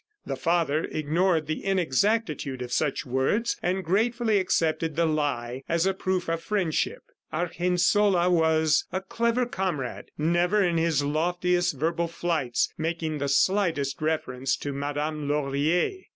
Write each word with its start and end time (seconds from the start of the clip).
The 0.25 0.35
father 0.35 0.85
ignored 0.85 1.45
the 1.45 1.63
inexactitude 1.63 2.63
of 2.63 2.71
such 2.73 3.05
words, 3.05 3.55
and 3.61 3.85
gratefully 3.85 4.39
accepted 4.39 4.95
the 4.95 5.05
lie 5.05 5.61
as 5.69 5.85
a 5.85 5.93
proof 5.93 6.27
of 6.27 6.41
friendship. 6.41 7.03
Argensola 7.31 8.27
was 8.31 8.83
such 8.89 9.03
a 9.03 9.05
clever 9.05 9.45
comrade, 9.45 10.09
never, 10.17 10.63
in 10.63 10.77
his 10.79 11.03
loftiest 11.03 11.75
verbal 11.77 12.07
flights, 12.07 12.73
making 12.79 13.19
the 13.19 13.29
slightest 13.29 14.01
reference 14.01 14.57
to 14.57 14.73
Madame 14.73 15.29
Laurier. 15.29 16.05